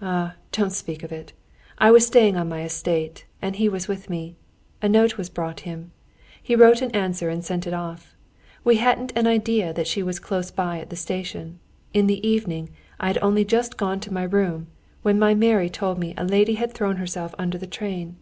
"Ah, 0.00 0.36
don't 0.50 0.72
speak 0.72 1.02
of 1.02 1.12
it! 1.12 1.34
I 1.76 1.90
was 1.90 2.06
staying 2.06 2.38
on 2.38 2.48
my 2.48 2.62
estate, 2.62 3.26
and 3.42 3.56
he 3.56 3.68
was 3.68 3.86
with 3.86 4.08
me. 4.08 4.34
A 4.80 4.88
note 4.88 5.18
was 5.18 5.28
brought 5.28 5.60
him. 5.60 5.90
He 6.42 6.56
wrote 6.56 6.80
an 6.80 6.90
answer 6.92 7.28
and 7.28 7.44
sent 7.44 7.66
it 7.66 7.74
off. 7.74 8.16
We 8.64 8.76
hadn't 8.76 9.12
an 9.14 9.26
idea 9.26 9.74
that 9.74 9.86
she 9.86 10.02
was 10.02 10.20
close 10.20 10.50
by 10.50 10.80
at 10.80 10.88
the 10.88 10.96
station. 10.96 11.58
In 11.92 12.06
the 12.06 12.26
evening 12.26 12.70
I 12.98 13.08
had 13.08 13.18
only 13.20 13.44
just 13.44 13.76
gone 13.76 14.00
to 14.00 14.10
my 14.10 14.22
room, 14.22 14.68
when 15.02 15.18
my 15.18 15.34
Mary 15.34 15.68
told 15.68 15.98
me 15.98 16.14
a 16.16 16.24
lady 16.24 16.54
had 16.54 16.72
thrown 16.72 16.96
herself 16.96 17.34
under 17.38 17.58
the 17.58 17.66
train. 17.66 18.16